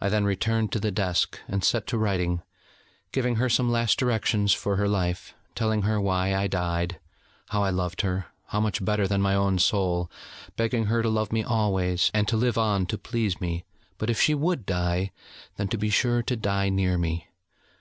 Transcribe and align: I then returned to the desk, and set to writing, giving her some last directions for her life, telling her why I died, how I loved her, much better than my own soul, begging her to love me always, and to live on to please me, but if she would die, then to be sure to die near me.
I 0.00 0.08
then 0.08 0.24
returned 0.24 0.70
to 0.70 0.78
the 0.78 0.92
desk, 0.92 1.40
and 1.48 1.64
set 1.64 1.88
to 1.88 1.98
writing, 1.98 2.42
giving 3.10 3.34
her 3.34 3.48
some 3.48 3.68
last 3.68 3.98
directions 3.98 4.52
for 4.54 4.76
her 4.76 4.86
life, 4.86 5.34
telling 5.56 5.82
her 5.82 6.00
why 6.00 6.36
I 6.36 6.46
died, 6.46 7.00
how 7.48 7.64
I 7.64 7.70
loved 7.70 8.02
her, 8.02 8.26
much 8.54 8.84
better 8.84 9.08
than 9.08 9.20
my 9.20 9.34
own 9.34 9.58
soul, 9.58 10.08
begging 10.54 10.84
her 10.84 11.02
to 11.02 11.08
love 11.10 11.32
me 11.32 11.42
always, 11.42 12.12
and 12.14 12.28
to 12.28 12.36
live 12.36 12.58
on 12.58 12.86
to 12.86 12.96
please 12.96 13.40
me, 13.40 13.64
but 13.98 14.08
if 14.08 14.20
she 14.20 14.34
would 14.36 14.66
die, 14.66 15.10
then 15.56 15.66
to 15.66 15.76
be 15.76 15.90
sure 15.90 16.22
to 16.22 16.36
die 16.36 16.68
near 16.68 16.96
me. 16.96 17.26